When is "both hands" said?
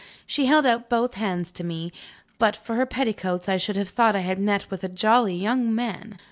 0.89-1.51